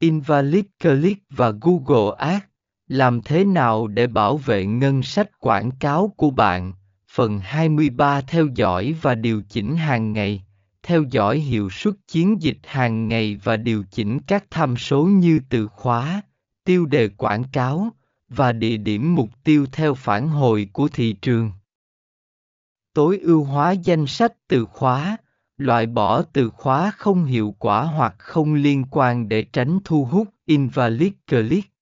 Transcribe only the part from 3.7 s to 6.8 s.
để bảo vệ ngân sách quảng cáo của bạn?